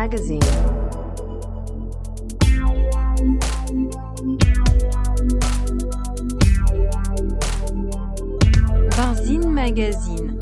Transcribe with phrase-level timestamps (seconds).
[0.00, 0.40] Magazine.
[9.52, 10.38] Magazine.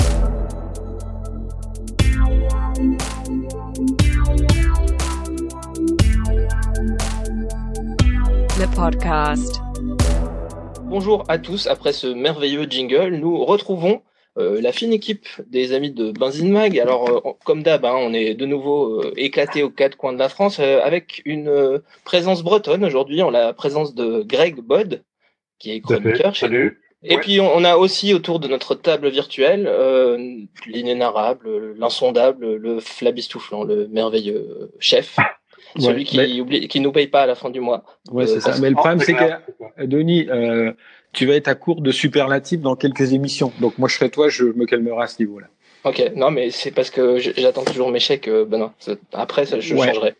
[8.58, 9.60] Le podcast.
[10.84, 14.02] Bonjour à tous, après ce merveilleux jingle, nous retrouvons
[14.38, 16.78] euh, la fine équipe des amis de Benzine Mag.
[16.78, 20.18] Alors, euh, comme d'hab, hein, on est de nouveau euh, éclatés aux quatre coins de
[20.18, 25.02] la France euh, avec une euh, présence bretonne aujourd'hui, en la présence de Greg Bod,
[25.58, 26.80] qui est chroniqueur chez Salut.
[27.04, 27.20] Et Ouais.
[27.20, 30.18] puis on on a aussi autour de notre table virtuelle euh,
[30.66, 35.16] l'inénarrable, l'insondable, le flabistouflant, le merveilleux chef,
[35.78, 37.84] celui Ouais, qui mais- oublie, qui nous paye pas à la fin du mois.
[38.10, 38.54] Ouais, Euh, c'est ça.
[38.60, 39.42] Mais le problème, Ah, c'est clair.
[39.78, 40.72] que, Denis, euh,
[41.12, 43.52] tu vas être à court de superlatifs dans quelques émissions.
[43.60, 45.46] Donc, moi, je serai toi, je me calmerai à ce niveau-là.
[45.84, 48.26] Ok, non mais c'est parce que j'attends toujours mes chèques.
[48.28, 49.86] euh, ben non, c'est- après ça, je Ouais.
[49.86, 50.14] changerai.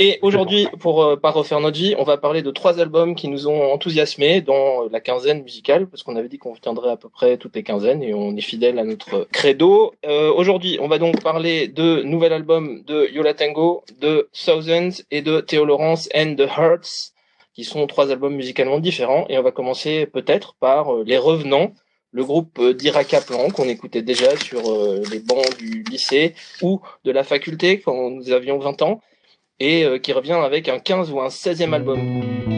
[0.00, 3.28] Et aujourd'hui, pour euh, pas refaire notre vie, on va parler de trois albums qui
[3.28, 7.08] nous ont enthousiasmés dans la quinzaine musicale, parce qu'on avait dit qu'on viendrait à peu
[7.08, 9.94] près toutes les quinzaines et on est fidèle à notre credo.
[10.04, 15.22] Euh, aujourd'hui, on va donc parler de nouvel album de Yola Tango, de Thousands et
[15.22, 17.12] de Theo Lawrence and the Hearts,
[17.56, 19.26] qui sont trois albums musicalement différents.
[19.28, 21.72] Et on va commencer peut-être par euh, Les Revenants,
[22.12, 26.80] le groupe euh, d'Ira Kaplan qu'on écoutait déjà sur euh, les bancs du lycée ou
[27.04, 29.00] de la faculté quand nous avions 20 ans
[29.58, 32.55] et qui revient avec un 15 ou un 16e album.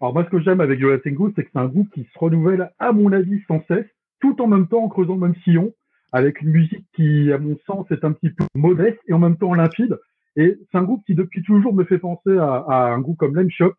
[0.00, 2.18] Alors moi, ce que j'aime avec Yola Tango, c'est que c'est un groupe qui se
[2.18, 3.86] renouvelle, à mon avis, sans cesse,
[4.20, 5.72] tout en même temps en creusant le même sillon,
[6.12, 9.36] avec une musique qui, à mon sens, est un petit peu modeste et en même
[9.36, 9.98] temps limpide.
[10.36, 13.34] Et c'est un groupe qui, depuis toujours, me fait penser à, à un groupe comme
[13.34, 13.74] Lame Shop,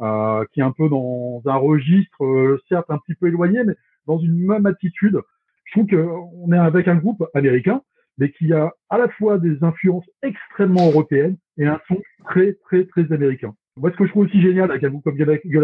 [0.00, 3.74] euh, qui est un peu dans un registre, euh, certes un petit peu éloigné, mais
[4.06, 5.20] dans une même attitude.
[5.64, 7.82] Je trouve qu'on est avec un groupe américain,
[8.18, 12.84] mais qui a à la fois des influences extrêmement européennes et un son très, très,
[12.86, 13.54] très américain.
[13.76, 15.16] Moi, ce que je trouve aussi génial avec un groupe comme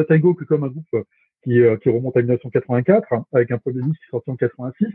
[0.06, 1.02] Tango que comme un groupe euh,
[1.44, 4.36] qui, euh, qui remonte à 1984, hein, avec un premier disque qui est sorti en
[4.36, 4.86] 86,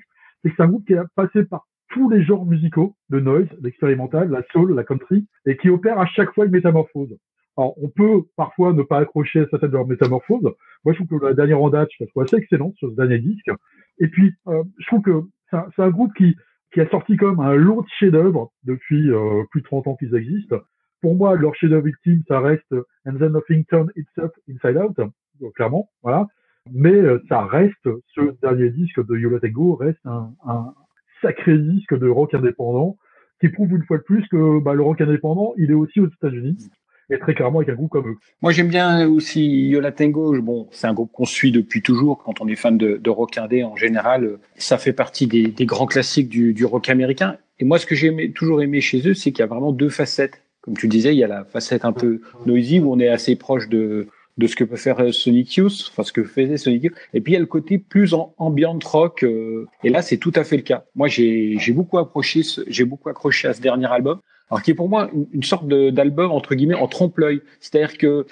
[0.41, 3.47] c'est que c'est un groupe qui a passé par tous les genres musicaux, le noise,
[3.62, 7.16] l'expérimental, la soul, la country, et qui opère à chaque fois une métamorphose.
[7.56, 10.52] Alors, on peut parfois ne pas accrocher à certaines de leurs métamorphoses.
[10.84, 12.96] Moi, je trouve que la dernière en date, je la trouve assez excellente sur ce
[12.96, 13.52] dernier disque.
[14.00, 15.22] Et puis, euh, je trouve que
[15.52, 16.35] c'est un, un groupe qui,
[16.73, 20.16] qui a sorti comme un lot de chefs-d'œuvre depuis euh, plus de 30 ans qu'ils
[20.16, 20.57] existent.
[21.03, 22.74] Pour moi, leur chef-d'œuvre ultime, ça reste
[23.06, 24.97] And Then Nothing Turned Itself Inside Out,
[25.41, 26.28] donc, clairement, voilà.
[26.72, 30.74] Mais euh, ça reste, ce dernier disque de Yola Tango reste un,
[31.22, 32.96] sacré disque de rock indépendant
[33.41, 36.08] qui prouve une fois de plus que bah, le rock indépendant, il est aussi aux
[36.08, 36.69] États-Unis
[37.09, 38.18] et très clairement avec un groupe comme eux.
[38.41, 40.41] Moi, j'aime bien aussi Yola Tango.
[40.41, 42.24] Bon, c'est un groupe qu'on suit depuis toujours.
[42.24, 45.85] Quand on est fan de, rock indé, en général, euh, ça fait partie des, grands
[45.85, 47.35] classiques du, rock américain.
[47.59, 49.90] Et moi, ce que j'ai toujours aimé chez eux, c'est qu'il y a vraiment deux
[49.90, 50.43] facettes.
[50.63, 53.35] Comme tu disais, il y a la facette un peu noisy où on est assez
[53.35, 54.07] proche de,
[54.38, 56.94] de ce que peut faire euh, Sonic Youth, enfin ce que faisait Sonic Youth.
[57.13, 59.23] Et puis il y a le côté plus en ambient rock.
[59.23, 60.85] euh, et là, c'est tout à fait le cas.
[60.96, 64.19] Moi, j'ai j'ai beaucoup accroché, ce- j'ai beaucoup accroché à ce dernier album.
[64.50, 67.41] Alors qui est pour moi une, une sorte d'album entre guillemets en trompe-l'œil.
[67.59, 68.25] C'est-à-dire que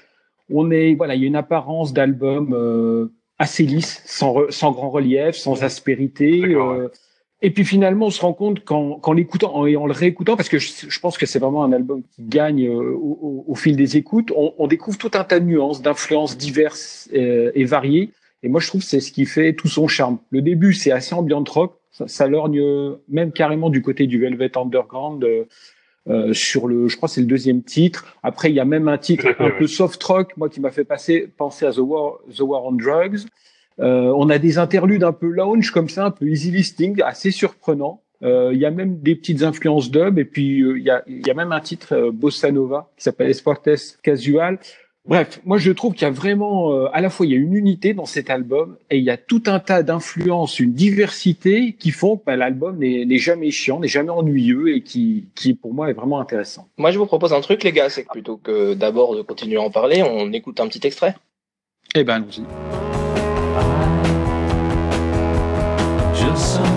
[0.53, 3.07] on est, voilà, il y a une apparence d'album euh,
[3.39, 6.41] assez lisse, sans, re- sans grand relief, sans aspérité.
[6.55, 6.87] Euh,
[7.41, 10.49] et puis finalement, on se rend compte qu'en qu'en l'écoutant et en le réécoutant, parce
[10.49, 13.55] que je, je pense que c'est vraiment un album qui gagne euh, au, au- au
[13.55, 17.65] fil des écoutes, on, on découvre tout un tas de nuances, d'influences diverses euh, et
[17.65, 18.11] variées.
[18.43, 20.17] Et moi, je trouve que c'est ce qui fait tout son charme.
[20.31, 24.19] Le début, c'est assez ambiant rock, ça, ça lorgne euh, même carrément du côté du
[24.19, 25.23] Velvet Underground.
[25.23, 25.43] euh,
[26.07, 28.17] euh, sur le, je crois que c'est le deuxième titre.
[28.23, 30.83] Après, il y a même un titre un peu soft rock, moi qui m'a fait
[30.83, 33.27] passer, penser à The War, The War on Drugs.
[33.81, 37.31] Euh, on a des interludes un peu lounge comme ça, un peu easy listening, assez
[37.31, 38.01] surprenant.
[38.23, 41.03] Euh, Il y a même des petites influences dub et puis euh, il y, a,
[41.07, 44.59] il y a même un titre euh, bossa nova qui s'appelle Esportes Casual.
[45.07, 47.39] Bref, moi je trouve qu'il y a vraiment, euh, à la fois il y a
[47.39, 51.73] une unité dans cet album et il y a tout un tas d'influences, une diversité
[51.73, 55.55] qui font que bah, l'album n'est n'est jamais chiant, n'est jamais ennuyeux et qui, qui
[55.55, 56.67] pour moi est vraiment intéressant.
[56.77, 59.57] Moi, je vous propose un truc, les gars, c'est que plutôt que d'abord de continuer
[59.57, 61.15] à en parler, on écoute un petit extrait.
[61.95, 62.43] Eh ben allons-y.
[66.33, 66.70] The light.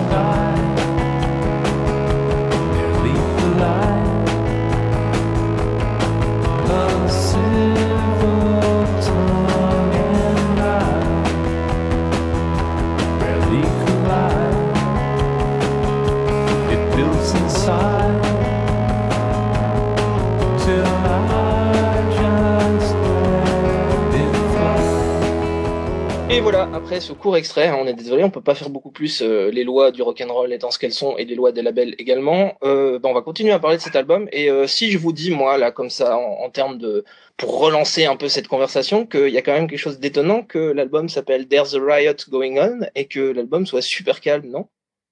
[26.45, 29.23] Voilà, après ce court extrait, hein, on est désolé, on peut pas faire beaucoup plus
[29.23, 32.53] euh, les lois du rock'n'roll étant ce qu'elles sont et les lois des labels également.
[32.63, 34.27] Euh, bah, on va continuer à parler de cet album.
[34.31, 37.03] Et euh, si je vous dis, moi, là, comme ça, en, en termes de...
[37.35, 40.59] pour relancer un peu cette conversation, qu'il y a quand même quelque chose d'étonnant que
[40.59, 44.67] l'album s'appelle There's a Riot Going On et que l'album soit super calme, non?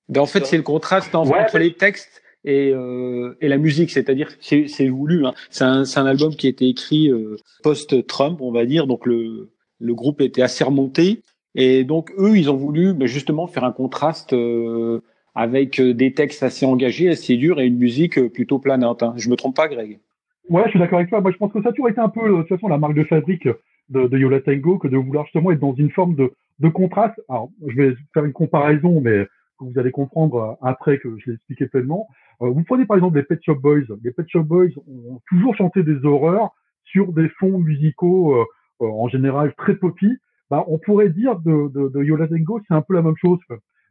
[0.09, 3.47] Ben, en fait, c'est le contraste en- Ouais, entre mais- les textes et, euh, et
[3.47, 5.25] la musique, c'est-à-dire que c'est c'est voulu.
[5.25, 5.33] Hein.
[5.49, 9.05] C'est un, c'est un album qui a été écrit euh, post-Trump, on va dire, donc
[9.07, 9.49] le,
[9.83, 11.21] le groupe était assez remonté.
[11.55, 15.01] Et donc, eux, ils ont voulu ben, justement faire un contraste euh,
[15.35, 19.03] avec euh, des textes assez engagés, assez durs et une musique euh, plutôt planante.
[19.03, 19.13] Hein.
[19.17, 19.99] Je me trompe pas, Greg?
[20.49, 21.21] Ouais, je suis d'accord avec toi.
[21.21, 22.95] Moi, je pense que ça a toujours été un peu, de toute façon, la marque
[22.95, 23.47] de fabrique
[23.89, 26.31] de, de Yola Tango que de vouloir justement être dans une forme de,
[26.69, 27.21] contraste.
[27.29, 29.27] Alors, je vais faire une comparaison, mais
[29.59, 32.07] vous allez comprendre après que je l'ai expliqué pleinement.
[32.39, 33.83] Vous prenez par exemple les Pet Shop Boys.
[34.01, 36.51] Les Pet Shop Boys ont toujours chanté des horreurs
[36.85, 38.45] sur des fonds musicaux
[38.83, 40.17] en général très poppy.
[40.49, 43.39] Bah, on pourrait dire de, de, Yola Tango, c'est un peu la même chose.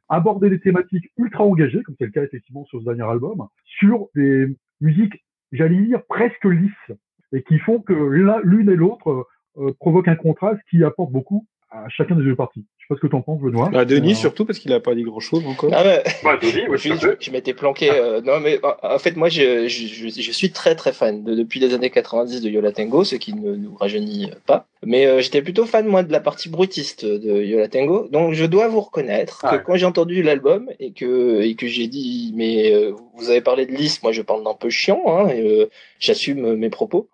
[0.08, 4.08] Aborder des thématiques ultra engagées, comme c'est le cas effectivement sur ce dernier album, sur
[4.14, 4.46] des
[4.80, 6.92] musiques j'allais dire presque lisses
[7.32, 9.26] et qui font que l'un- l'une et l'autre
[9.58, 12.64] euh, provoquent un contraste qui apporte beaucoup à chacun des deux parties.
[12.78, 13.70] Je sais pas ce que tu en penses, Benoît.
[13.72, 15.70] bah, Denis, Euh, surtout, parce qu'il a pas dit grand-chose encore.
[15.72, 17.90] Ah ouais, Ouais, Denis, ouais, je, je- je m'étais planqué.
[17.90, 21.60] euh, non, mais en en fait, moi, je, je, suis très très fan de, depuis
[21.60, 24.66] les années 90 de Yola Tango, ce qui ne nous rajeunit pas.
[24.84, 28.08] Mais euh, j'étais plutôt fan moi de la partie bruitiste de Yola Tango.
[28.10, 29.62] Donc, je dois vous reconnaître Ah que ouais.
[29.64, 33.64] quand j'ai entendu l'album et que et que j'ai dit, mais euh, vous avez parlé
[33.66, 35.02] de liste, moi je parle d'un peu chiant.
[35.06, 35.70] Hein, et, euh,
[36.00, 37.08] J'assume mes propos.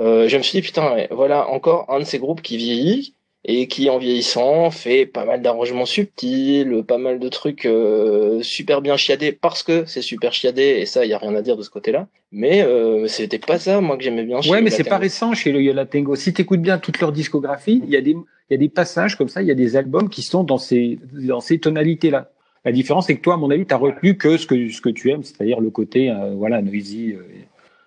[0.00, 3.14] Euh, je me suis dit putain, ouais, voilà encore un de ces groupes qui vieillit
[3.44, 8.82] et qui en vieillissant fait pas mal d'arrangements subtils, pas mal de trucs euh, super
[8.82, 11.62] bien chiadés parce que c'est super chiadé et ça y a rien à dire de
[11.62, 12.08] ce côté-là.
[12.32, 14.40] Mais euh, c'était pas ça moi que j'aimais bien.
[14.40, 16.16] chez Ouais, mais c'est pas récent chez le Yola Tango.
[16.16, 18.16] Si tu écoutes bien toute leur discographie, il y a des
[18.50, 20.58] il y a des passages comme ça, il y a des albums qui sont dans
[20.58, 22.30] ces dans ces tonalités là.
[22.64, 24.80] La différence c'est que toi à mon avis, tu as retenu que ce que ce
[24.80, 27.14] que tu aimes, c'est-à-dire le côté euh, voilà noisy.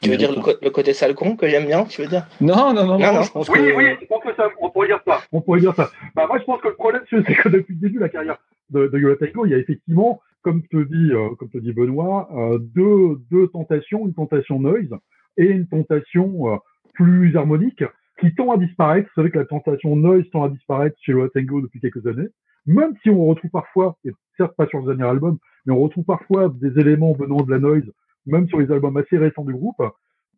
[0.01, 2.25] Tu veux dire le, le côté sale con que j'aime bien, tu veux dire?
[2.42, 3.21] Non, non, non, non, Non, non.
[3.24, 5.21] je pense Oui, que oui, je pense que ça, on pourrait dire ça.
[5.31, 5.92] On pourrait dire ça.
[6.15, 8.09] Bah, moi, je pense que le problème, c'est c'est que depuis le début de la
[8.09, 8.38] carrière
[8.71, 11.71] de, de Yola Tango, il y a effectivement, comme te dit, euh, comme te dit
[11.71, 14.89] Benoît, euh, deux, deux tentations, une tentation noise
[15.38, 16.57] et une tentation euh,
[16.95, 17.83] plus harmonique
[18.19, 19.07] qui tend à disparaître.
[19.15, 22.27] Vous savez que la tentation noise tend à disparaître chez Yola Tango depuis quelques années.
[22.65, 26.06] Même si on retrouve parfois, et certes pas sur le dernier album, mais on retrouve
[26.06, 27.83] parfois des éléments venant de la noise,
[28.25, 29.81] même sur les albums assez récents du groupe.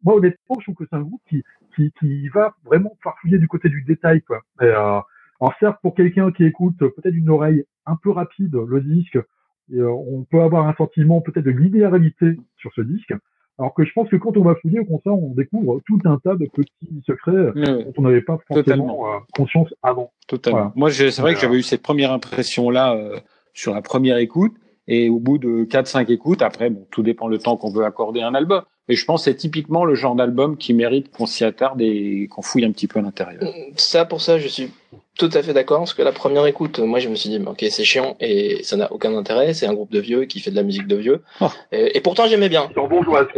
[0.03, 1.43] Moi, honnêtement, je trouve que c'est un groupe qui,
[1.75, 4.41] qui, qui va vraiment farfouiller du côté du détail, quoi.
[4.61, 4.99] Et, euh,
[5.41, 9.17] alors certes, pour quelqu'un qui écoute peut-être une oreille un peu rapide le disque,
[9.71, 13.13] et, euh, on peut avoir un sentiment peut-être de linéarité sur ce disque.
[13.59, 16.17] Alors que je pense que quand on va fouiller au concert, on découvre tout un
[16.17, 19.15] tas de petits secrets dont on n'avait pas forcément Totalement.
[19.15, 20.11] euh, conscience avant.
[20.27, 20.57] totalement.
[20.59, 20.73] Voilà.
[20.75, 22.97] Moi, c'est vrai que j'avais eu cette première impression là
[23.53, 24.53] sur la première écoute
[24.87, 27.85] et au bout de 4 5 écoutes, après bon, tout dépend le temps qu'on veut
[27.85, 28.63] accorder à un album.
[28.89, 32.27] Mais je pense que c'est typiquement le genre d'album qui mérite qu'on s'y attarde et
[32.29, 33.41] qu'on fouille un petit peu à l'intérieur.
[33.77, 34.71] Ça, pour ça, je suis
[35.17, 37.47] tout à fait d'accord, parce que la première écoute, moi, je me suis dit, mais
[37.47, 39.53] ok, c'est chiant et ça n'a aucun intérêt.
[39.53, 41.23] C'est un groupe de vieux qui fait de la musique de vieux.
[41.39, 41.47] Oh.
[41.71, 42.69] Et, et pourtant, j'aimais bien.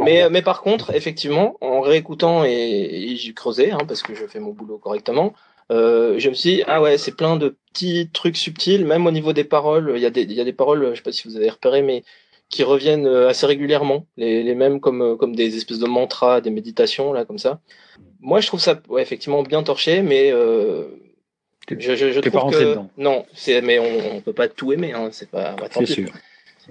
[0.03, 4.39] Mais par contre, effectivement, en réécoutant et, et j'ai creusé, hein, parce que je fais
[4.39, 5.33] mon boulot correctement,
[5.71, 9.11] euh, je me suis dit, ah ouais, c'est plein de petits trucs subtils, même au
[9.11, 9.93] niveau des paroles.
[9.95, 11.49] Il y a des, il y a des paroles, je sais pas si vous avez
[11.49, 12.03] repéré, mais
[12.49, 16.41] qui reviennent euh, assez régulièrement, les, les mêmes comme, euh, comme des espèces de mantras,
[16.41, 17.59] des méditations, là, comme ça.
[18.21, 20.83] Moi, je trouve ça, ouais, effectivement, bien torché, mais euh,
[21.69, 22.89] je, je, je trouve pas que dedans.
[22.97, 23.25] non,
[23.63, 25.55] mais on, on peut pas tout aimer, hein, c'est pas.
[25.55, 26.09] bah, C'est sûr.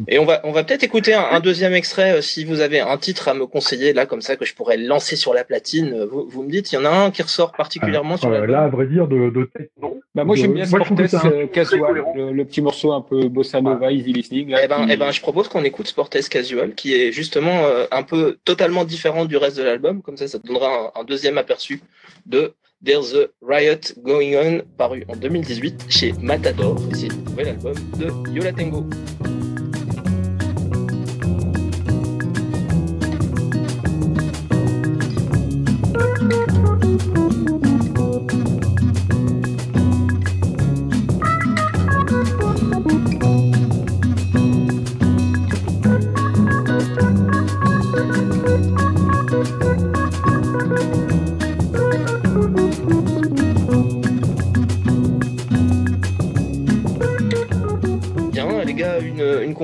[0.08, 2.80] Et on va, on va peut-être écouter un, un deuxième extrait euh, si vous avez
[2.80, 5.92] un titre à me conseiller là comme ça que je pourrais lancer sur la platine.
[5.94, 8.32] euh, Vous, vous me dites, il y en a un qui ressort particulièrement sur Euh,
[8.32, 8.50] l'album.
[8.50, 10.00] là, à vrai dire, de, de tête, non.
[10.14, 12.92] Bah moi j'aime bien moi, je trouve que Sportes euh, Casual, le, le petit morceau
[12.92, 14.48] un peu bossa nova, easy listening.
[14.50, 17.64] Là, Eh ben, qui- eh ben, je propose qu'on écoute Sportes Casual, qui est justement
[17.64, 20.02] euh, un peu totalement différent du reste de l'album.
[20.02, 21.80] Comme ça, ça te donnera un, un deuxième aperçu
[22.26, 22.52] de
[22.84, 26.76] There's a Riot Going On, paru en 2018 chez Matador.
[26.92, 28.86] Et C'est le nouvel album de Yola Tango.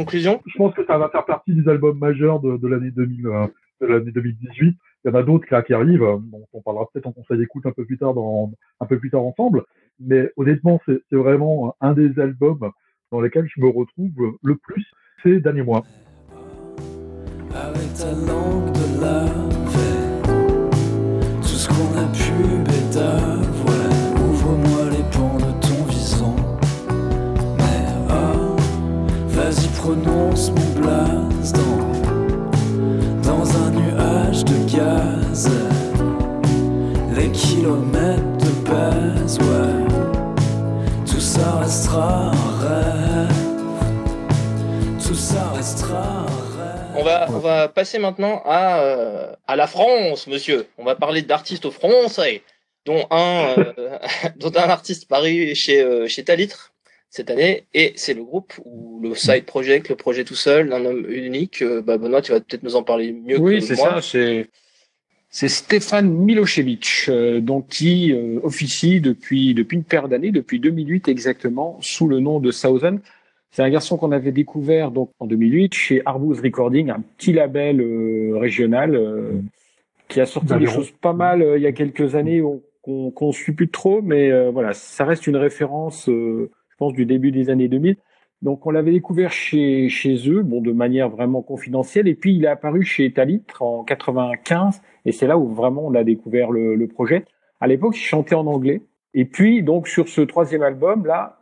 [0.01, 0.41] Conclusion?
[0.47, 3.47] Je pense que ça va faire partie des albums majeurs de, de l'année 2000, euh,
[3.81, 4.77] de l'année 2018.
[5.05, 7.39] Il y en a d'autres là qui arrivent, euh, dont on parlera peut-être en conseil
[7.39, 9.65] d'écoute un peu plus tard, dans, un peu plus tard ensemble.
[9.99, 12.71] Mais honnêtement, c'est vraiment un des albums
[13.13, 14.87] dans lesquels je me retrouve le plus
[15.23, 15.85] ces derniers mois.
[17.55, 20.23] Avec ta langue de laver
[21.43, 22.31] Tout ce qu'on a pu
[29.51, 31.79] vas-y prononce mon blaze dans,
[33.23, 35.51] dans un nuage de gaz.
[37.17, 39.87] Les kilomètres de base, ouais.
[41.05, 43.33] Tout ça restera un rêve.
[45.05, 46.95] Tout ça restera un rêve.
[46.97, 50.69] On va, on va passer maintenant à, euh, à la France, monsieur.
[50.79, 52.43] On va parler d'artistes français,
[52.87, 53.99] dont un, euh,
[54.37, 56.70] dont un artiste paru chez, euh, chez Talitre
[57.11, 60.85] cette année, et c'est le groupe ou le side project, le projet tout seul, un
[60.85, 61.61] homme unique.
[61.61, 63.95] Euh, bah, Benoît, tu vas peut-être nous en parler mieux Oui, que c'est moi.
[63.97, 64.03] ça.
[64.03, 64.49] C'est
[65.33, 71.09] c'est Stéphane Milosevic, euh, donc qui euh, officie depuis depuis une paire d'années, depuis 2008
[71.09, 72.99] exactement, sous le nom de Thousand.
[73.53, 77.81] C'est un garçon qu'on avait découvert donc en 2008 chez Arbus Recording, un petit label
[77.81, 79.33] euh, régional euh,
[80.09, 83.11] qui a sorti des choses pas mal euh, il y a quelques années on- qu'on
[83.11, 86.51] qu'on suit plus trop, mais euh, voilà, ça reste une référence, euh,
[86.81, 87.97] pense, du début des années 2000.
[88.43, 92.45] Donc on l'avait découvert chez chez eux, bon de manière vraiment confidentielle, et puis il
[92.45, 96.75] est apparu chez Talitre en 95, et c'est là où vraiment on a découvert le,
[96.75, 97.25] le projet.
[97.61, 98.81] À l'époque, il chantait en anglais,
[99.13, 101.39] et puis donc sur ce troisième album là,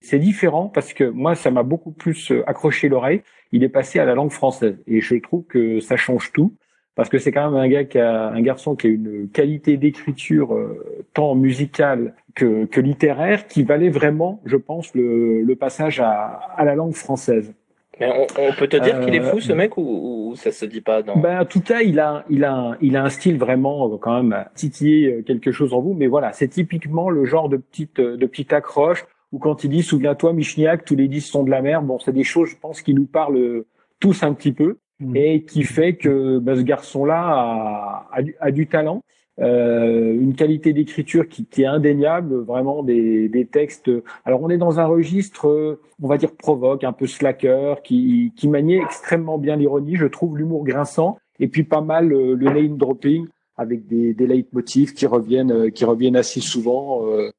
[0.00, 3.20] c'est différent parce que moi ça m'a beaucoup plus accroché l'oreille.
[3.52, 6.54] Il est passé à la langue française, et je trouve que ça change tout
[6.98, 9.76] parce que c'est quand même un gars qui a un garçon qui a une qualité
[9.76, 16.00] d'écriture euh, tant musicale que, que littéraire qui valait vraiment, je pense, le, le passage
[16.00, 16.12] à,
[16.56, 17.54] à la langue française.
[18.00, 20.50] Mais on, on peut te dire qu'il est Euh, fou, ce mec, ou, ou ça
[20.50, 21.16] se dit pas dans...
[21.16, 24.20] Ben, en tout cas, il a, il a, il a un style vraiment euh, quand
[24.20, 25.94] même titiller euh, quelque chose en vous.
[25.94, 29.84] Mais voilà, c'est typiquement le genre de petite, de petite accroche où quand il dit
[29.84, 31.80] souviens-toi Michniak, tous les dix sont de la mer.
[31.82, 33.62] Bon, c'est des choses, je pense, qui nous parlent
[34.00, 35.16] tous un petit peu Mm.
[35.16, 39.02] et qui fait que ben, ce garçon-là a, a, du, talent.
[39.40, 43.88] Euh, une qualité d'écriture qui, qui est indéniable, vraiment des, des textes.
[44.24, 48.32] Alors on est dans un registre, euh, on va dire provoque, un peu slacker, qui,
[48.36, 52.46] qui maniait extrêmement bien l'ironie, je trouve l'humour grinçant, et puis pas mal euh, le
[52.46, 53.28] name dropping
[53.58, 57.30] avec des, des leitmotifs qui reviennent, euh, qui reviennent assez souvent euh,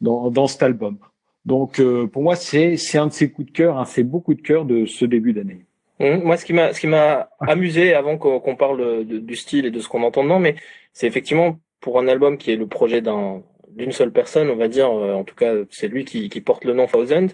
[0.00, 0.98] dans, dans cet album.
[1.44, 4.36] Donc euh, pour moi c'est c'est un de ses coups de cœur, ses beaux coups
[4.36, 5.64] de cœur de ce début d'année.
[6.02, 9.66] Hum, Moi, ce qui m'a, ce qui m'a amusé avant qu'on parle de- du style
[9.66, 10.56] et de ce qu'on entend dedans, mais
[10.92, 14.68] c'est effectivement pour un album qui est le projet d'un, d'une seule personne, on va
[14.68, 17.28] dire, euh, en tout cas, c'est lui qui, qui porte le nom Thousand.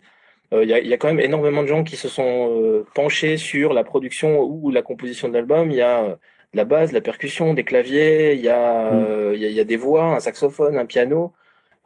[0.53, 2.87] Euh, Il y, a, y a quand même énormément de gens qui se sont euh,
[2.95, 5.71] penchés sur la production ou la composition de l'album.
[5.71, 6.17] Il y a euh,
[6.53, 9.05] de la basse, de la percussion, des claviers, il y a, Mm.
[9.09, 11.33] euh, y a, y a des voix, un saxophone, un piano.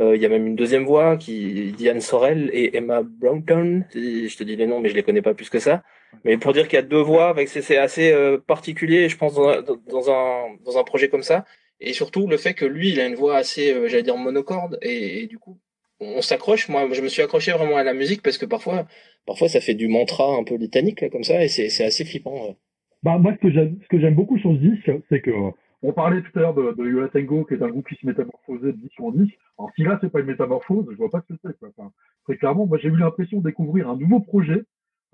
[0.01, 3.85] Euh, il y a même une deuxième voix qui Diane Sorel et Emma Brownton.
[3.95, 5.83] Je te dis les noms, mais je les connais pas plus que ça.
[6.25, 10.11] Mais pour dire qu'il y a deux voix, c'est assez euh, particulier, je pense, dans
[10.11, 11.45] un, dans un projet comme ça.
[11.81, 14.79] Et surtout le fait que lui, il a une voix assez, euh, j'allais dire monocorde,
[14.83, 15.59] et, du coup,
[16.01, 16.69] on s'accroche.
[16.69, 18.87] Moi, je me suis accroché vraiment à la musique parce que parfois,
[19.27, 22.57] parfois, ça fait du mantra un peu litanique là, comme ça, et c'est assez flippant.
[23.03, 23.41] Bah, moi, ce
[23.89, 25.51] que j'aime, beaucoup sur ce disque, c'est que, euh,
[25.83, 28.07] on parlait tout à l'heure de, de Yola Tango, qui est un groupe qui se
[28.07, 29.29] métamorphosait de 10 en 10.
[29.59, 31.67] Alors, si là, c'est pas une métamorphose, je vois pas ce que c'est.
[31.67, 31.91] Enfin,
[32.25, 34.63] très clairement, moi, j'ai eu l'impression de découvrir un nouveau projet.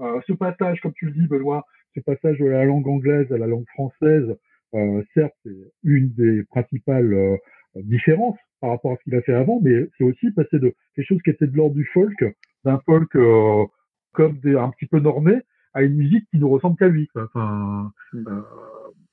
[0.01, 1.65] Euh, ce passage, comme tu le dis, Benoît,
[1.95, 4.37] ce passage de la langue anglaise à la langue française,
[4.75, 7.37] euh, certes, c'est une des principales euh,
[7.77, 11.07] différences par rapport à ce qu'il a fait avant, mais c'est aussi passer de quelque
[11.07, 12.25] chose qui était de l'ordre du folk,
[12.65, 13.17] d'un folk
[14.13, 15.41] comme des, un petit peu normé,
[15.75, 17.09] à une musique qui ne ressemble qu'à lui.
[17.15, 18.43] Enfin, euh,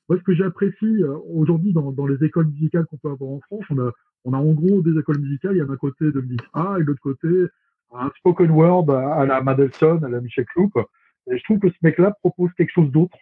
[0.09, 3.65] moi, ce que j'apprécie aujourd'hui dans, dans les écoles musicales qu'on peut avoir en France,
[3.69, 3.91] on a,
[4.23, 5.55] on a en gros des écoles musicales.
[5.55, 7.27] Il y a d'un côté Dominique A et de l'autre côté
[7.93, 10.71] un spoken word à, la Mendelssohn, à la Michel Cloup.
[11.31, 13.17] Et je trouve que ce mec-là propose quelque chose d'autre,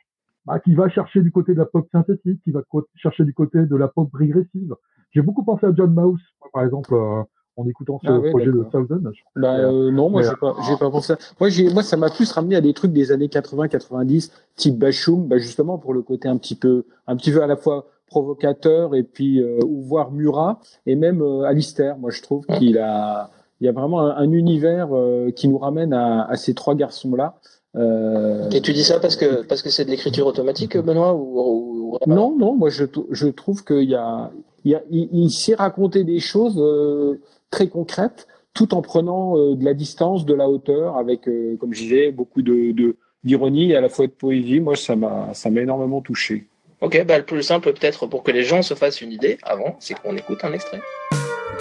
[0.46, 2.62] bah, qui va chercher du côté de la pop synthétique, qui va
[2.96, 4.76] chercher du côté de la pop régressive.
[5.12, 7.22] J'ai beaucoup pensé à John Mouse, par exemple, euh,
[7.56, 8.64] en écoutant ce Ah ouais, projet de.
[8.72, 9.00] Thousand.
[9.36, 11.14] Bah, euh, non, moi mais, j'ai pas, j'ai pas pensé.
[11.14, 14.78] à- Moi, j'ai, moi, ça m'a plus ramené à des trucs des années 80-90, type
[14.78, 17.88] Bashum, bah justement pour le côté un petit peu, un petit peu à la fois
[18.08, 21.98] provocateur et puis euh, ou voire Murat et même euh, Alistair.
[21.98, 23.30] Moi, je trouve qu'il a,
[23.64, 26.76] il y a vraiment un, un univers euh, qui nous ramène à, à ces trois
[26.76, 27.36] garçons là.
[27.78, 31.40] Euh, Et tu dis ça parce que parce que c'est de l'écriture automatique, Benoît, ou,
[31.40, 34.32] ou- ou- non, non, moi je, je trouve qu'il y a,
[34.66, 39.38] il, y a, il, il sait raconter des choses euh, très concrètes, tout en prenant
[39.38, 42.98] euh, de la distance, de la hauteur, avec, euh, comme je disais, beaucoup de de-
[43.24, 44.60] d'ironie et à la fois de poésie.
[44.60, 46.48] Moi, ça m'a, ça m'a énormément touché.
[46.82, 49.78] Ok, bah le plus simple peut-être pour que les gens se fassent une idée avant,
[49.80, 50.82] c'est qu'on écoute un extrait.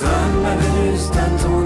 [0.01, 1.62] Donne ma Vénus, donne ton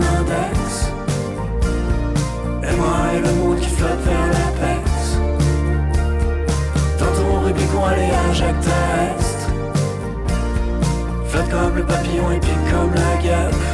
[2.63, 5.19] Et moi et le monde qui flotte vers l'apex.
[6.99, 9.39] Ton Rubicon, allez à Jacques Est.
[11.29, 13.65] Flotte comme le papillon et pique comme la guêpe.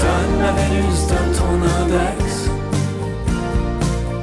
[0.00, 2.50] Donne ma Vénus, donne ton index.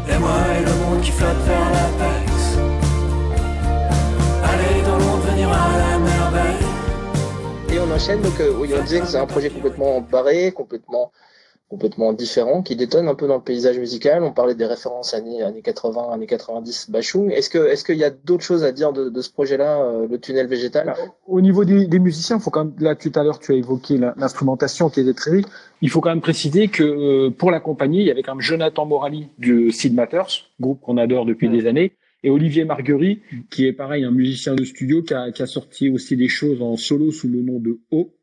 [0.10, 2.30] Et moi et le monde qui flotte vers l'apex.
[8.01, 11.12] Enchaîne, donc euh, oui, on disait que c'est un projet complètement barré, complètement,
[11.70, 14.24] complètement différent, qui détonne un peu dans le paysage musical.
[14.24, 17.31] On parlait des références années, années 80, années 90, Bachung.
[17.31, 20.08] Est-ce que, est-ce qu'il y a d'autres choses à dire de, de ce projet-là, euh,
[20.10, 20.88] le tunnel végétal?
[20.88, 20.96] Bah,
[21.27, 24.00] Au niveau des, des musiciens, faut quand même, là tout à l'heure tu as évoqué
[24.17, 25.46] l'instrumentation qui était très riche.
[25.84, 28.88] Il faut quand même préciser que euh, pour l'accompagner, il y avait quand même Jonathan
[28.88, 31.93] Morali du Sid Matters, groupe qu'on adore depuis des années,
[32.24, 35.90] et Olivier Marguerite, qui est pareil un musicien de studio qui a, qui a sorti
[35.90, 38.13] aussi des choses en solo sous le nom de O,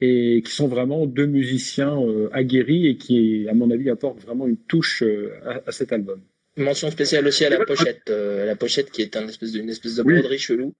[0.00, 4.46] et qui sont vraiment deux musiciens euh, aguerris et qui, à mon avis, apportent vraiment
[4.46, 6.20] une touche euh, à, à cet album.
[6.58, 9.70] Mention spéciale aussi à la pochette, euh, la pochette qui est un espèce de, une
[9.70, 10.14] espèce de Oui.
[10.14, 10.74] broderie chelou.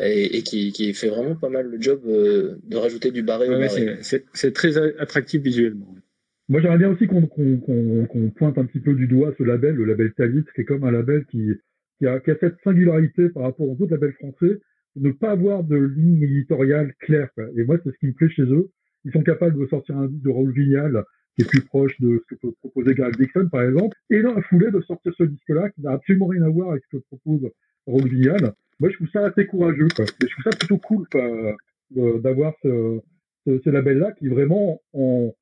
[0.00, 3.48] Et, et qui, qui fait vraiment pas mal le job euh, de rajouter du barré
[3.48, 3.96] au Ouais, barré.
[4.02, 5.92] c'est- très attractif visuellement.
[6.48, 7.26] Moi, j'aimerais bien aussi qu'on
[8.36, 10.92] pointe un petit peu du doigt ce label, le label Talit, qui est comme un
[10.92, 11.50] label qui,
[11.98, 14.60] qui, a, qui a cette singularité par rapport aux autres labels français,
[14.96, 17.28] de ne pas avoir de ligne éditoriale claire.
[17.34, 17.44] quoi.
[17.56, 18.70] Et moi, c'est ce qui me plaît chez eux.
[19.04, 21.04] Ils sont capables de sortir un disque de Raoul Vignal,
[21.36, 24.34] qui est plus proche de ce que peut proposer Gareth Dixon, par exemple, et dans
[24.34, 27.02] la foulée de sortir ce disque-là, qui n'a absolument rien à voir avec ce que
[27.04, 27.48] propose
[27.86, 28.52] Raoul Vignal.
[28.80, 29.88] Moi, je trouve ça assez courageux.
[29.94, 30.04] Quoi.
[30.04, 31.06] Et je trouve ça plutôt cool
[32.22, 33.00] d'avoir ce,
[33.46, 35.32] ce, ce label-là qui vraiment en,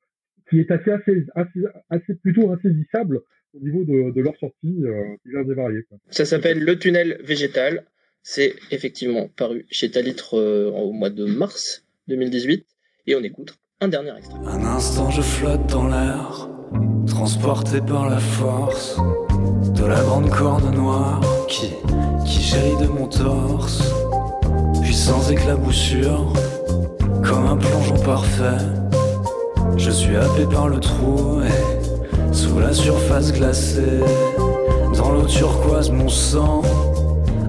[0.49, 3.21] qui est assez, assez, assez, assez plutôt insaisissable
[3.53, 5.83] au niveau de, de leur sortie euh, diverses et variées.
[5.89, 5.97] Quoi.
[6.09, 7.85] Ça s'appelle Le Tunnel Végétal.
[8.23, 12.65] C'est effectivement paru chez Talitre euh, au mois de mars 2018.
[13.07, 14.39] Et on écoute un dernier extrait.
[14.45, 16.49] Un instant je flotte dans l'air,
[17.05, 18.97] transporté par la force
[19.75, 21.69] de la grande corde noire qui,
[22.25, 23.81] qui jaillit de mon torse,
[24.81, 26.33] puis sans éclaboussure,
[27.23, 28.65] comme un plongeon parfait.
[29.77, 31.76] Je suis happé par le trou et
[32.37, 33.99] sous la surface glacée,
[34.95, 36.61] dans l'eau turquoise mon sang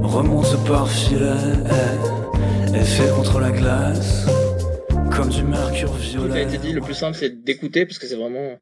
[0.03, 1.53] remonte par filet
[2.75, 4.27] et, fait contre la glace
[5.15, 6.43] comme du mercure Tout a violet.
[6.45, 6.73] été dit.
[6.73, 8.59] Le plus simple, c'est d'écouter parce que c'est vraiment,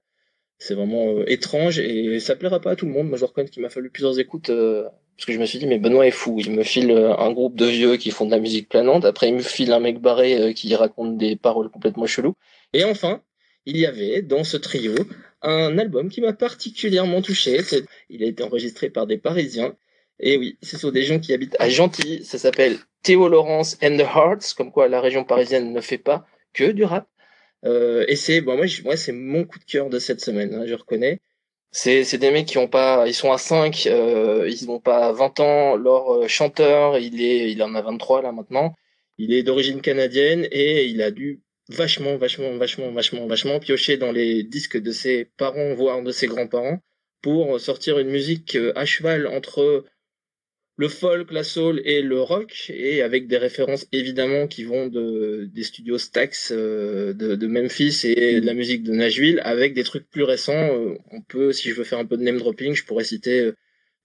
[0.59, 3.09] c'est vraiment euh, étrange et ça plaira pas à tout le monde.
[3.09, 4.83] Moi, je reconnais qu'il m'a fallu plusieurs écoutes euh,
[5.17, 6.39] parce que je me suis dit, mais Benoît est fou.
[6.41, 9.05] Il me file euh, un groupe de vieux qui font de la musique planante.
[9.05, 12.35] Après, il me file un mec barré qui raconte des paroles complètement cheloues.
[12.73, 13.21] Et enfin,
[13.65, 14.95] il y avait dans ce trio
[15.47, 17.61] un album qui m'a particulièrement touché.
[18.09, 19.77] Il a été enregistré par des Parisiens.
[20.19, 22.25] Et oui, ce sont des gens qui habitent à Gentilly.
[22.25, 26.27] Ça s'appelle Théo Laurence and the Hearts, comme quoi la région parisienne ne fait pas
[26.53, 27.07] que du rap.
[27.65, 30.65] Euh, et c'est bon, moi, moi c'est mon coup de cœur de cette semaine, hein,
[30.67, 31.21] je reconnais.
[31.73, 35.13] C'est c'est des mecs qui ont pas, ils sont à 5, euh, ils n'ont pas
[35.13, 35.77] 20 ans.
[35.77, 38.75] Leur euh, chanteur, il est, il en a 23 là maintenant.
[39.19, 44.13] Il est d'origine canadienne et il a dû vachement, vachement, vachement, vachement, vachement piocher dans
[44.13, 46.81] les disques de ses parents, voire de ses grands-parents,
[47.23, 49.85] pour sortir une musique euh, à cheval entre
[50.79, 55.49] le folk, la soul et le rock, et avec des références évidemment qui vont de
[55.53, 60.09] des studios Stax euh, de, Memphis et de la musique de Nashville, avec des trucs
[60.11, 60.53] plus récents.
[60.53, 63.53] Euh, on peut, si je veux faire un peu de name dropping, je pourrais citer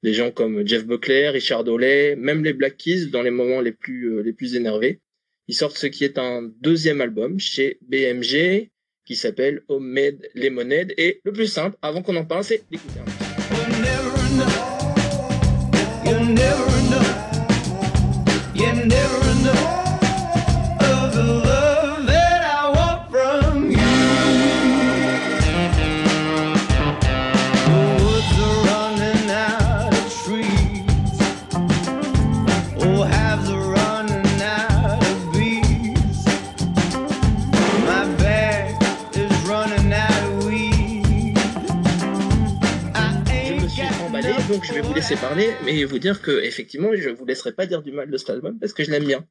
[0.04, 3.74] des gens comme Jeff Buckley, Richard Hawley, même les Black Keys dans les moments les
[3.74, 5.02] plus les plus énervés.
[5.48, 8.70] Ils sortent ce qui est un deuxième album chez BMG
[9.06, 10.94] qui s'appelle Homemade Lemonade.
[10.98, 14.11] Et le plus simple, avant qu'on en parle, c'est d'écouter un
[44.64, 47.82] je vais vous laisser parler, mais vous dire que effectivement, je vous laisserai pas dire
[47.82, 49.26] du mal de cet album parce que je l'aime bien.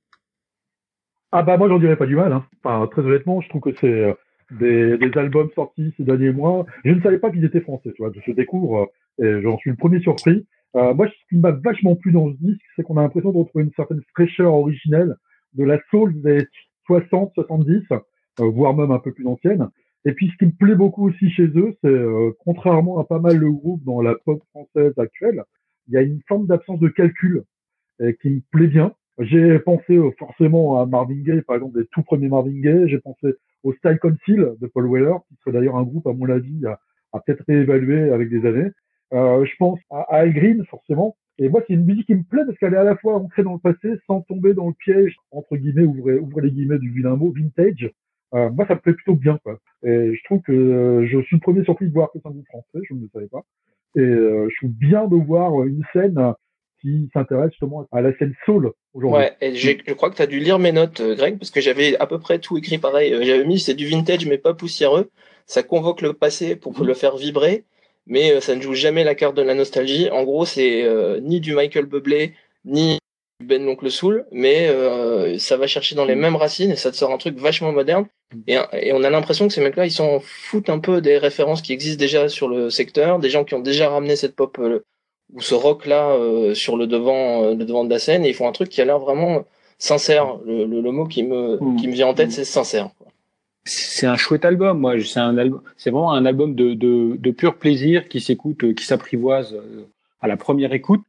[1.33, 2.33] Ah bah moi j'en dirais pas du mal.
[2.33, 2.89] Hein.
[2.91, 4.15] Très honnêtement, je trouve que c'est euh,
[4.51, 6.67] des, albums sortis ces derniers mois.
[6.85, 8.13] Je ne savais pas qu'ils étaient français, tu vois.
[8.27, 8.91] Je découvre
[9.21, 10.47] euh, et j'en suis le premier surpris.
[10.77, 13.61] Euh, moi, ce qui m'a vachement plu dans ce disque, c'est qu'on a l'impression de
[13.61, 15.17] une certaine fraîcheur originelle
[15.55, 16.47] de la soul des
[16.87, 17.97] 60, 70, euh,
[18.39, 19.69] voire même un peu plus ancienne.
[20.05, 23.19] Et puis, ce qui me plaît beaucoup aussi chez eux, c'est euh, contrairement à pas
[23.19, 25.43] mal de groupes dans la pop française actuelle,
[25.89, 27.43] il y a une forme d'absence de calcul
[28.01, 28.95] euh, qui me plaît bien.
[29.19, 32.89] J'ai pensé euh, forcément à Marvin Gaye, par exemple, des tout premiers Marvin Gaye.
[32.89, 36.29] J'ai pensé au Style Council de Paul Weller, qui serait d'ailleurs un groupe, à mon
[36.31, 36.81] avis, à,
[37.13, 38.71] à peut-être réévaluer avec des années.
[39.13, 41.17] Euh, je pense à, à Al Green, forcément.
[41.39, 43.43] Et moi, c'est une musique qui me plaît parce qu'elle est à la fois ancrée
[43.43, 46.91] dans le passé sans tomber dans le piège, entre guillemets, ouvrez, ouvrez les guillemets du
[46.91, 47.91] vilain mot, vintage.
[48.35, 49.39] Euh, moi, ça me plaît plutôt bien.
[49.43, 49.59] Quoi.
[49.83, 52.31] Et je trouve que euh, je suis le premier surpris de voir que c'est un
[52.31, 53.43] groupe français, je ne le savais pas.
[53.97, 56.35] Et euh, je trouve bien de voir une scène
[56.81, 59.25] qui s'intéresse justement à la scène soul aujourd'hui.
[59.25, 61.61] Ouais, et je crois que tu as dû lire mes notes, euh, Greg, parce que
[61.61, 63.13] j'avais à peu près tout écrit pareil.
[63.13, 65.11] Euh, J'avais mis c'est du vintage mais pas poussiéreux.
[65.47, 67.65] Ça convoque le passé pour le faire vibrer,
[68.07, 70.09] mais euh, ça ne joue jamais la carte de la nostalgie.
[70.11, 72.99] En gros, c'est euh, ni du Michael Bublé, ni
[73.41, 76.97] Ben l'oncle Soul, mais euh, ça va chercher dans les mêmes racines et ça te
[76.97, 78.07] sort un truc vachement moderne.
[78.47, 81.63] Et, et on a l'impression que ces mecs-là, ils s'en foutent un peu des références
[81.63, 84.85] qui existent déjà sur le secteur, des gens qui ont déjà ramené cette pop euh,
[85.33, 88.29] ou ce rock là euh, sur le devant euh, le devant de la scène et
[88.29, 89.45] ils font un truc qui a l'air vraiment
[89.79, 91.77] sincère le, le, le mot qui me Mm.
[91.77, 92.33] qui me vient en tête Mm.
[92.33, 92.91] c'est sincère
[93.65, 94.79] c'est un chouette album.
[94.79, 98.65] Moi, c'est un album, c'est vraiment un album de, de, de pur plaisir qui s'écoute,
[98.65, 99.55] euh, qui s'apprivoise
[100.23, 101.03] à la première écoute.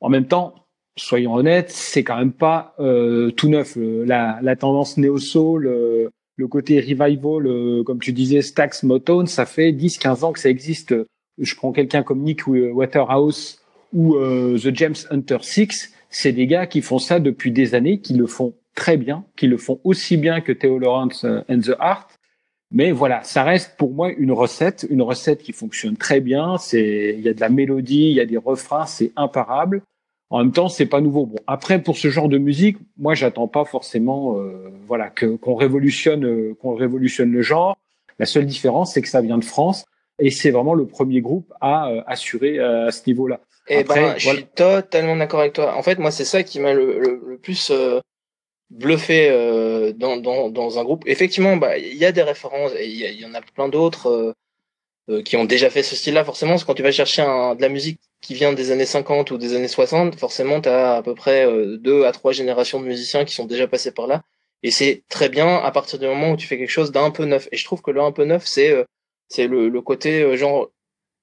[0.00, 0.52] En même temps,
[0.96, 3.76] soyons honnêtes, c'est quand même pas euh, tout neuf.
[3.76, 8.82] Euh, La, la tendance néo soul, euh, le côté revival, euh, comme tu disais, Stax,
[8.82, 10.94] Motown, ça fait 10-15 ans que ça existe.
[11.38, 13.60] Je prends quelqu'un comme Nick Waterhouse
[13.92, 18.00] ou euh, The James Hunter Six, c'est des gars qui font ça depuis des années,
[18.00, 21.60] qui le font très bien, qui le font aussi bien que Theo Lawrence euh, and
[21.60, 22.08] the Art.
[22.70, 26.56] Mais voilà, ça reste pour moi une recette, une recette qui fonctionne très bien.
[26.56, 29.82] C'est, il y a de la mélodie, il y a des refrains, c'est imparable.
[30.32, 31.26] En même temps, c'est pas nouveau.
[31.26, 35.54] Bon, après pour ce genre de musique, moi j'attends pas forcément, euh, voilà, que qu'on
[35.54, 37.76] révolutionne, euh, qu'on révolutionne le genre.
[38.18, 39.84] La seule différence, c'est que ça vient de France
[40.18, 43.40] et c'est vraiment le premier groupe à euh, assurer euh, à ce niveau-là.
[43.68, 46.60] et Après, ben je suis totalement d'accord avec toi en fait moi c'est ça qui
[46.60, 48.00] m'a le, le, le plus euh,
[48.70, 52.86] bluffé euh, dans, dans dans un groupe effectivement bah il y a des références et
[52.86, 54.34] il y, y en a plein d'autres
[55.20, 57.68] qui ont déjà fait ce style là forcément parce quand tu vas chercher de la
[57.68, 61.14] musique qui vient des années 50 ou des années 60 forcément tu as à peu
[61.14, 64.22] près euh, deux à trois générations de musiciens qui sont déjà passés par là.
[64.62, 67.24] Et c'est très bien à partir du moment où tu fais quelque chose d'un peu
[67.24, 67.48] neuf.
[67.52, 68.84] Et je trouve que le un peu neuf c'est euh,
[69.28, 70.70] c'est le, côté euh, genre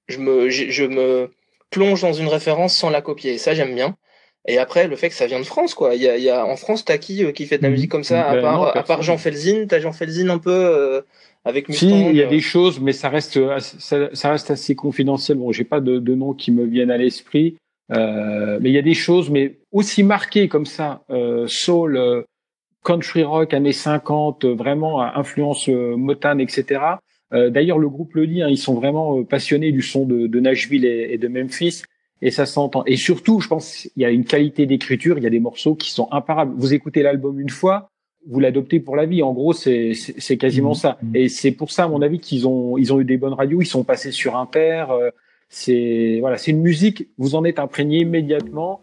[0.08, 1.30] je me je, je me
[1.70, 3.34] plonge dans une référence sans la copier.
[3.34, 3.96] Et ça j'aime bien
[4.48, 6.30] et après le fait que ça vient de France quoi il y a, il y
[6.30, 7.74] a en France t'as qui euh, qui fait de la Mhm.
[7.74, 9.02] musique comme ça à Ben part non, à part.
[9.02, 11.00] Jean Felzin t'as Jean Felzin un peu euh,
[11.44, 14.30] avec Si, Mustang il y a euh, des choses, mais ça reste, assez- ça, ça
[14.30, 15.38] reste assez confidentiel.
[15.38, 17.56] Bon, j'ai pas de, de noms qui me viennent à l'esprit,
[17.92, 22.22] euh, mais il y a des choses, mais aussi marquées comme ça, euh, soul, euh,
[22.84, 26.98] country rock années 50, euh, vraiment à influence euh, Motown, etc.
[27.32, 30.26] Euh, D'ailleurs, le groupe le dit, hein, ils sont vraiment euh, passionnés du son de,
[30.26, 31.82] de Nashville et, et de Memphis.
[32.22, 32.82] Et ça s'entend.
[32.86, 35.74] Et surtout, je pense qu'il y a une qualité d'écriture, il y a des morceaux
[35.74, 36.52] qui sont imparables.
[36.56, 37.88] Vous écoutez l'album une fois,
[38.28, 39.22] vous l'adoptez pour la vie.
[39.22, 40.74] En gros, c'est c'est quasiment Mhm.
[40.74, 40.98] ça.
[41.14, 43.62] Et c'est pour ça, à mon avis, qu'ils ont ils ont eu des bonnes radios.
[43.62, 44.84] Ils sont passés sur Inter.
[44.90, 45.10] euh,
[45.48, 47.08] c'est voilà, c'est une musique.
[47.16, 48.80] Vous en êtes imprégné immédiatement.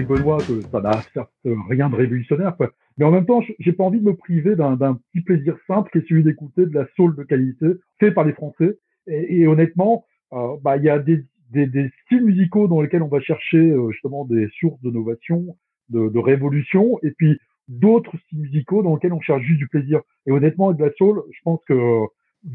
[0.00, 2.56] Avec Benoît que ça n'a certes rien de révolutionnaire.
[2.98, 5.98] Mais en même temps, j'ai pas envie de me priver d'un petit plaisir simple qui
[5.98, 7.66] est celui d'écouter de la soul de qualité,
[7.98, 8.78] fait par les Français.
[9.06, 11.24] Et, honnêtement, euh, bah, il y a des,
[12.04, 15.56] styles musicaux dans lesquels on va chercher euh, justement des sources d'innovation,
[15.88, 20.00] de, de révolution, et puis d'autres styles musicaux dans lesquels on cherche juste du plaisir.
[20.26, 21.74] Et honnêtement, avec la soul, je pense que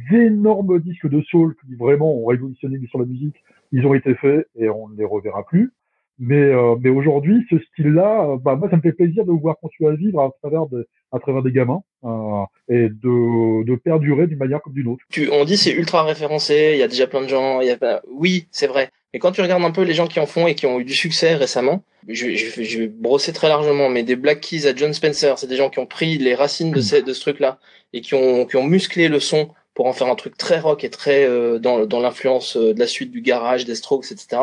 [0.10, 3.36] d'énormes disques de soul qui vraiment ont révolutionné sur la musique,
[3.72, 5.74] ils ont été faits et on ne les reverra plus.
[6.18, 9.58] Mais, euh, mais aujourd'hui, ce style-là, euh, bah, moi, ça me fait plaisir de voir
[9.60, 14.28] continuer à vivre à travers, de, à travers des gamins euh, et de, de perdurer
[14.28, 15.04] d'une manière comme d'une autre.
[15.12, 17.78] Tu, on dit c'est ultra référencé, il y a déjà plein de gens, y a
[17.78, 18.02] pas...
[18.10, 18.92] oui, c'est vrai.
[19.14, 20.86] Mais quand tu regardes un peu les gens qui en font et qui ont eu
[20.86, 24.76] du succès récemment, je, je, je vais brosser très largement, mais des Black Keys à
[24.76, 27.60] John Spencer, c'est des gens qui ont pris les racines de, ces, de ce truc-là
[27.94, 30.84] et qui ont, qui ont musclé le son pour en faire un truc très rock
[30.84, 34.42] et très euh, dans, dans l'influence euh, de la suite du garage, des Strokes, etc.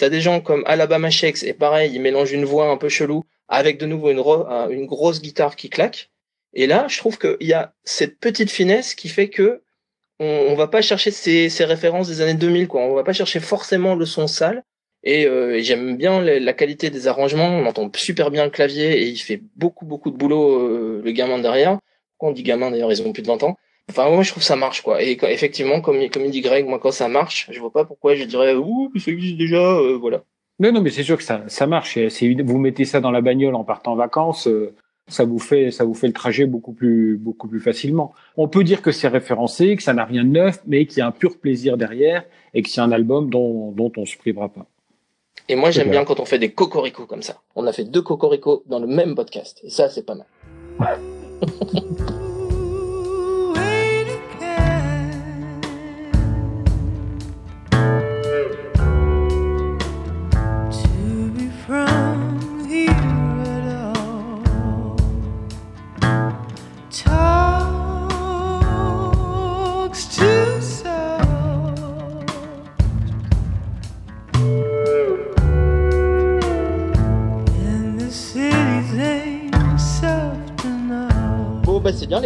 [0.00, 3.22] T'as des gens comme Alabama Shakes et pareil, ils mélangent une voix un peu chelou
[3.48, 6.08] avec de nouveau une, ro- une grosse guitare qui claque.
[6.54, 9.60] Et là, je trouve qu'il y a cette petite finesse qui fait que
[10.18, 12.80] on, va pas chercher ces, ces références des années 2000, quoi.
[12.80, 14.64] On va pas chercher forcément le son sale.
[15.02, 17.48] Et, euh, j'aime bien la, la qualité des arrangements.
[17.48, 21.12] On entend super bien le clavier et il fait beaucoup beaucoup de boulot euh, le
[21.12, 21.78] gamin derrière.
[22.12, 23.56] Pourquoi on dit gamin d'ailleurs Ils ont plus de 20 ans.
[23.90, 25.02] Enfin moi je trouve ça marche quoi.
[25.02, 27.72] Et quand- effectivement comme il- comme il dit Greg, moi quand ça marche, je vois
[27.72, 29.60] pas pourquoi je dirais ouh ça existe déjà.
[29.78, 30.22] euh, voilà.
[30.58, 31.96] Non, non, mais c'est sûr que ça, ça marche.
[31.98, 34.74] Vous mettez ça dans la bagnole en partant en vacances, euh,
[35.08, 38.12] ça vous fait, ça vous fait le trajet beaucoup plus, beaucoup plus facilement.
[38.36, 41.00] On peut dire que c'est référencé, que ça n'a rien de neuf, mais qu'il y
[41.00, 44.50] a un pur plaisir derrière et que c'est un album dont, dont on se privera
[44.50, 44.66] pas.
[45.48, 47.40] Et moi j'aime bien quand on fait des cocoricots comme ça.
[47.56, 49.60] On a fait deux cocoricots dans le même podcast.
[49.64, 50.14] Et ça c'est pas
[50.78, 50.98] mal.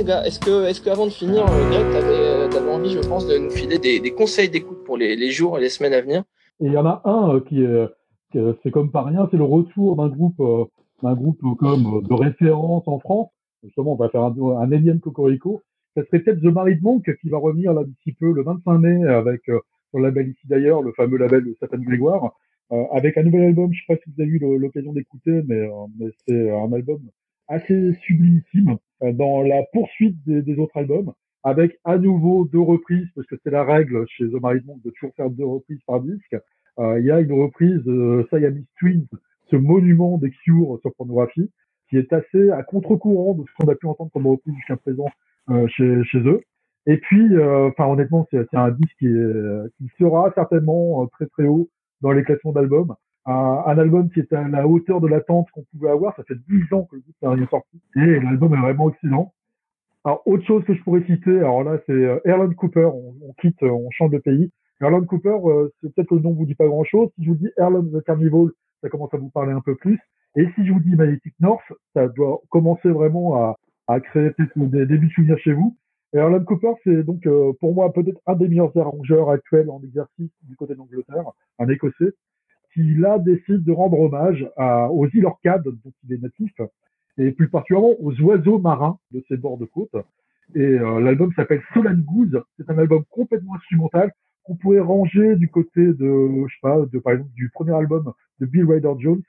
[0.09, 3.27] Est-ce que est-ce que avant de finir, euh, Greg, t'avais euh, t'avais envie, je pense,
[3.27, 6.25] de nous filer des, conseils d'écoute pour les, jours et les semaines à venir?
[6.61, 9.97] Il y en a un euh, qui est, c'est comme pas rien, c'est le retour
[9.97, 10.43] d'un groupe,
[11.03, 13.29] d'un groupe comme de référence en France.
[13.63, 15.63] Justement, on va faire un, un énième cocorico.
[15.97, 19.07] Ça serait peut-être The Married Monk qui va revenir là d'ici peu le 25 mai
[19.07, 19.43] avec
[19.91, 22.33] son label ici d'ailleurs, le fameux label de Satan Grégoire,
[22.93, 23.73] avec un nouvel album.
[23.73, 25.67] Je sais pas si vous avez eu l'occasion d'écouter, mais
[26.27, 26.99] c'est un album
[27.49, 33.09] assez sublimissime euh, dans la poursuite des, des autres albums, avec à nouveau deux reprises
[33.15, 36.01] parce que c'est la règle chez The Married Monk de toujours faire deux reprises par
[36.01, 36.37] disque.
[36.79, 39.07] Euh, il y a une reprise de Siamese Twins,
[39.51, 41.51] ce monument des Cure sur pornographie,
[41.91, 45.07] qui est assez à contre-courant de ce qu'on a pu entendre comme reprise jusqu'à présent
[45.51, 46.41] euh, chez, chez eux.
[46.87, 51.27] Et puis, euh, enfin honnêtement, c'est un disque qui, est- qui sera certainement euh, très
[51.27, 51.69] très haut
[52.01, 52.95] dans les classements d'albums.
[53.27, 56.15] Un, album qui est à la hauteur de l'attente qu'on pouvait avoir.
[56.17, 57.81] Ça fait 10 ans que le groupe n'a rien sorti.
[57.97, 59.33] Et l'album est vraiment excellent.
[60.05, 62.91] Alors, autre chose que je pourrais citer, alors là, c'est euh, Erland Cooper.
[62.93, 64.51] On, quitte, euh, on change de pays.
[64.83, 67.09] Erland Cooper, euh, c'est peut-être que le nom vous dit pas grand-chose.
[67.17, 68.49] Si je vous dis Erland the Carnival,
[68.83, 69.99] ça commence à vous parler un peu plus.
[70.37, 73.57] Et si je vous dis Magnetic North, ça doit commencer vraiment à,
[73.87, 75.75] à créer peut-être des débuts de souvenirs chez vous.
[76.13, 77.27] Erland Cooper, c'est donc
[77.61, 81.25] pour moi peut-être un des meilleurs arrangeurs actuels en exercice du côté d'Angleterre,
[81.59, 82.13] un Écossais,
[82.75, 86.53] qui là décide de rendre hommage à, aux îles Orcades dont il est natif,
[87.17, 89.95] et plus particulièrement aux oiseaux marins de ces bords de côte.
[90.55, 92.43] Et euh, l'album s'appelle Solan Goose.
[92.59, 96.99] C'est un album complètement instrumental qu'on pourrait ranger du côté de, je sais pas, de
[96.99, 99.23] par exemple du premier album de Bill Ryder Jones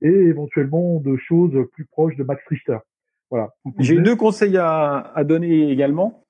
[0.00, 2.78] et éventuellement de choses plus proches de Max Richter.
[3.30, 3.50] Voilà.
[3.78, 6.24] J'ai deux conseils à, à donner également.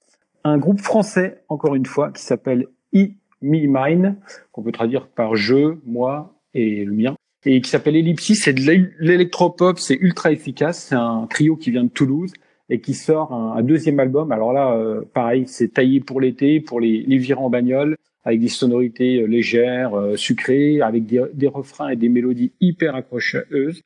[0.45, 4.17] Un groupe français, encore une fois, qui s'appelle I Me Mine,
[4.53, 8.37] qu'on peut traduire par je, moi et le mien, et qui s'appelle Ellipsis.
[8.37, 10.87] C'est de l'é- l'électropop, c'est ultra efficace.
[10.89, 12.33] C'est un trio qui vient de Toulouse
[12.71, 14.31] et qui sort un, deuxième album.
[14.33, 18.41] Alors là, euh, pareil, c'est taillé pour l'été, pour les, les virants en bagnole, avec
[18.41, 23.83] des sonorités euh, légères, euh, sucrées, avec des, des refrains et des mélodies hyper accrocheuses.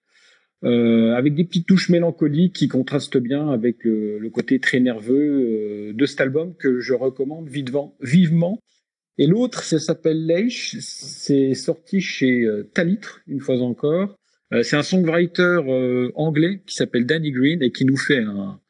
[0.65, 6.21] Avec des petites touches mélancoliques qui contrastent bien avec le, côté très nerveux de cet
[6.21, 8.61] album que je recommande vivement.
[9.19, 14.17] Et l'autre, ça s'appelle Leish, c'est sorti chez euh, Talitre, une fois encore.
[14.55, 18.61] Euh, c'est un songwriter euh, anglais qui s'appelle Danny Green et qui nous fait un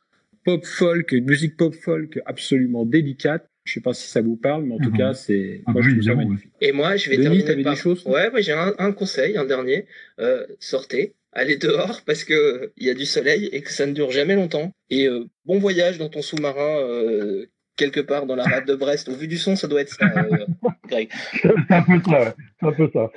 [0.45, 3.47] pop folk, une musique pop folk absolument délicate.
[3.65, 4.97] Je sais pas si ça vous parle, mais en tout Mhm.
[4.99, 6.53] cas, c'est Ah moi bah je oui, trouve ça magnifique.
[6.61, 7.75] Et moi, je vais Denis, terminer par...
[7.75, 9.87] des choses Ouais, ouais, j'ai un, un conseil, un dernier.
[10.19, 13.93] Euh, sortez, allez dehors parce que il y a du soleil et que ça ne
[13.93, 14.73] dure jamais longtemps.
[14.91, 19.09] Et euh, bon voyage dans ton sous-marin euh, quelque part dans la rade de Brest.
[19.09, 20.07] Au vu du son, ça doit être ça.
[20.07, 20.47] euh,
[20.89, 21.09] Greg.
[21.41, 22.33] C'est un peu ça, ouais.
[22.61, 23.11] C'est un peu ça.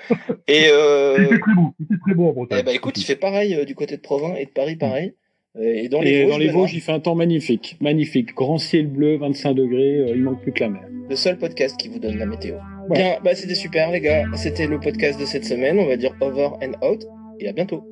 [0.47, 1.73] Et euh, Il fait très beau.
[1.79, 2.59] Il fait très beau en Bretagne.
[2.61, 5.15] eh ben, écoute, il fait pareil euh, du côté de Provins et de Paris, pareil.
[5.57, 7.77] Euh, Et dans les Et Vosges, dans les Benoît, Vosges, il fait un temps magnifique.
[7.81, 8.33] Magnifique.
[8.35, 10.81] Grand ciel bleu, 25 degrés, euh, il manque plus que la mer.
[11.09, 12.55] le seul podcast qui vous donne la météo.
[12.89, 12.97] Ouais.
[12.97, 14.25] Bien, bah c'était super les gars.
[14.35, 15.79] C'était le podcast de cette semaine.
[15.79, 17.03] On va dire over and out.
[17.39, 17.83] Et à bientôt.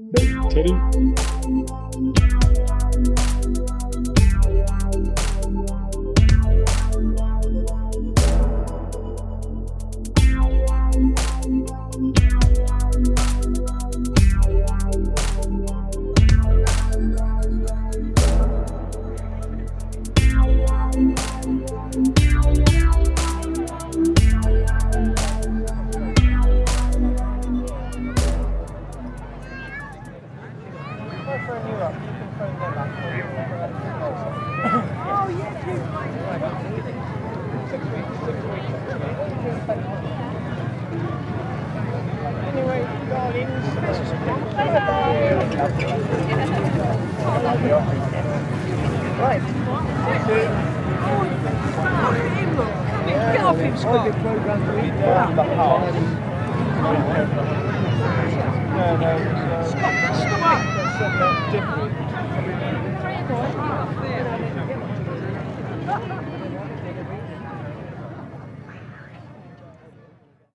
[0.52, 0.71] Salut